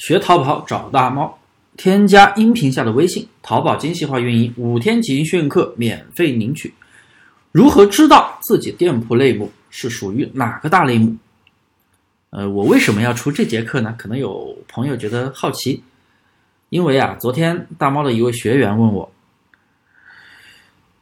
[0.00, 1.38] 学淘宝找大猫，
[1.76, 6.72] 添加音频下的微信，淘宝精细化运营五天集训课免费领取。
[7.52, 11.14] 如何知道自己店铺类目是属于哪个大类目？
[12.30, 13.94] 呃，我为什么要出这节课呢？
[13.98, 15.82] 可能有朋友觉得好奇，
[16.70, 19.12] 因为啊，昨天大猫的一位学员问我，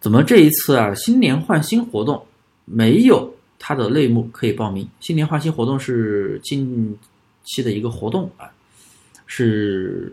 [0.01, 2.27] 怎么这一次啊新年换新活动
[2.65, 4.89] 没有他的类目可以报名？
[4.99, 6.99] 新年换新活动是近
[7.45, 8.51] 期的一个活动啊。
[9.31, 10.13] 是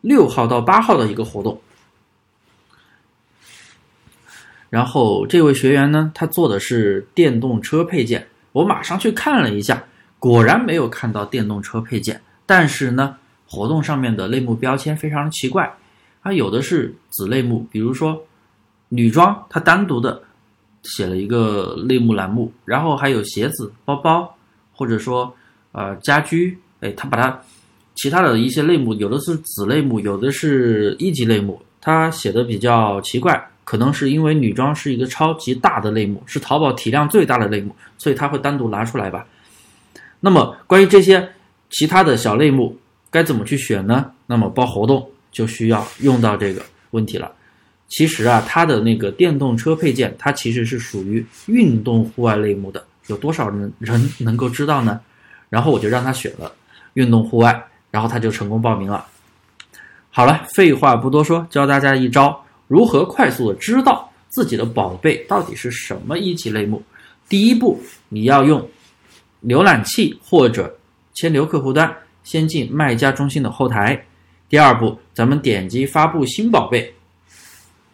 [0.00, 1.60] 六号到八号的一个活动，
[4.70, 9.84] 然后这位学员呢，他做的是电动车配件，我马上去看了一下，
[10.18, 15.76] 果然没有看到电动车配件，但是呢，活动上面的类目标签非常奇怪，
[16.22, 18.24] 它有的是子类目，比如说
[18.88, 20.22] 女装，它单独的
[20.82, 24.34] 写了一个类目栏目，然后还有鞋子、包包，
[24.72, 25.36] 或者说
[25.72, 27.38] 呃家居，哎，他把它。
[27.96, 39.26] 其他的一些类目，有的是子类目，有的是一级类目，它写的比较奇怪，可能是因为女装是一个超级大的类目，是淘宝体量最大的类目，所以它会单独拿出来吧。
[40.20, 41.26] 那么关于这些
[41.70, 42.76] 其他的小类目
[43.10, 44.10] 该怎么去选呢？
[44.26, 47.32] 那么包活动就需要用到这个问题了。
[47.88, 55.00] 其实啊，它的那个电动车配件，它其实是属于运动户外类目的，有多少人人能够知道呢？
[55.48, 56.52] 然后我就让他选了
[56.94, 57.64] 运动户外。
[57.96, 59.06] 然后他就成功报名了。
[60.10, 66.82] 好了，废话不多说，教大家一招，如何快速的知道自己的宝贝到底是什么一级类目。
[67.26, 67.80] 第一步，
[68.10, 68.68] 你要用
[69.42, 70.78] 浏览器或者
[71.14, 71.90] 千牛客户端
[72.22, 73.98] 先进卖家中心的后台。
[74.50, 76.92] 第二步，咱们点击发布新宝贝，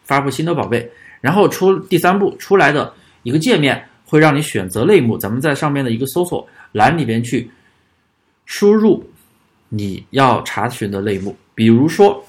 [0.02, 2.92] 发布新的宝贝，然后出第三步出来的
[3.22, 7.48] 一个界面会让你选择类目，咱们在上面的一个搜索栏里边去
[8.46, 9.08] 输入。
[9.74, 12.22] 你要查询的类目，比如说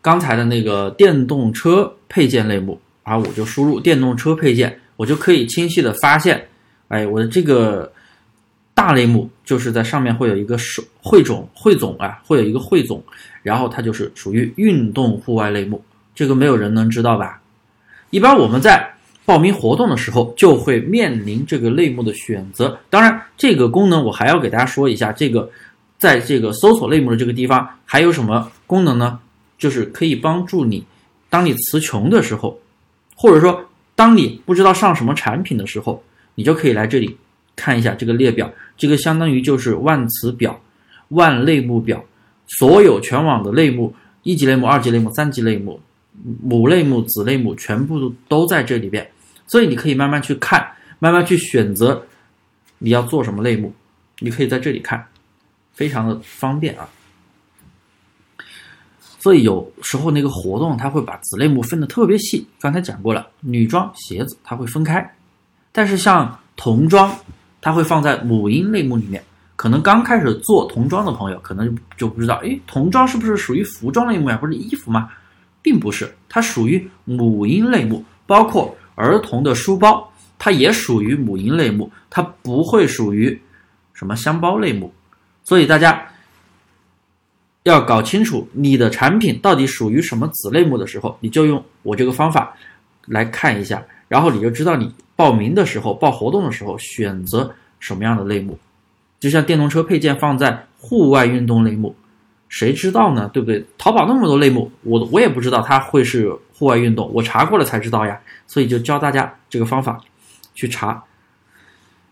[0.00, 6.48] 刚才的那个电动车配件类目，啊，我就输入电动车配件，我就可以清晰的发现，
[6.88, 7.92] 哎，我的这个
[8.72, 13.04] 大类目就是在上面会有一个首汇总汇总啊，会有一个汇总，
[13.42, 17.42] 然后它就是属于运动户外类目，这个没有人能知道吧？
[18.08, 18.94] 一般我们在。
[19.28, 22.78] 报名活动的时候就会面临这个类目的选择。
[22.88, 25.50] 当然，这个功能我还要给大家说一下，这个
[25.98, 29.20] 在这个搜索类目的这个地方还有什么功能呢？
[29.58, 30.82] 就是可以帮助你，
[31.28, 32.58] 当你词穷的时候，
[33.14, 33.62] 或者说
[33.94, 36.02] 当你不知道上什么产品的时候，
[36.34, 37.14] 你就可以来这里
[37.54, 38.50] 看一下这个列表。
[38.78, 40.58] 这个相当于就是万词表、
[41.08, 42.02] 万类目表，
[42.46, 45.78] 所有全网的类目，一级类目、二级类目、三级类目、
[46.42, 49.06] 母类目、子类目，全部都在这里边。
[49.48, 50.64] 所以你可以慢慢去看，
[51.00, 52.00] 慢慢去选择
[52.78, 53.74] 你要做什么类目，
[54.20, 55.04] 你可以在这里看，
[55.72, 56.88] 非常的方便啊。
[59.18, 65.16] 所以有时候那个活动它会把子类目分的特别细，刚才讲过了，女装、鞋子它会分开，
[65.72, 67.12] 但是像童装，
[67.60, 69.20] 它会放在母婴类目里面。
[69.56, 74.36] 可能刚开始做童装的朋友可能就不知道，诶，童装是不是属于服装类目呀？
[74.36, 75.10] 不是衣服吗？
[75.62, 78.76] 并不是，它属于母婴类目，包括。
[78.98, 83.40] 儿童的书包，它也属于母婴类目，它不会属于
[83.94, 84.92] 什么箱包类目，
[85.44, 86.04] 所以大家
[87.62, 92.56] 要搞清楚你的产品到底属于什么子类目的时候，你就用我这个方法
[93.06, 98.58] 来看一下，然后你就知道你报名的时候、报活动的时候选择什么样的类目。
[99.20, 101.94] 就像电动车配件放在户外运动类目。
[102.48, 103.28] 谁知道呢？
[103.32, 103.64] 对不对？
[103.76, 108.18] 淘宝那么多类目，我我也不知道它会是户外运动，我查过了才知道呀。
[108.46, 110.00] 所以就教大家这个方法
[110.54, 111.04] 去查，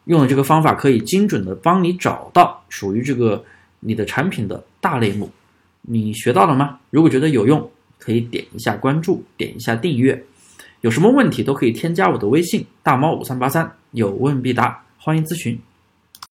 [0.05, 3.43] 用了这个方法可以精准的帮你找到属于这个
[3.81, 5.31] 你的产品的大类目。
[5.81, 6.79] 你学到了吗？
[6.91, 10.25] 如果觉得有用，可以点一下关注，点一下订阅。
[10.83, 15.59] 有什么问题都可以添加我的微信大猫五三八三，有问必答，欢迎咨询。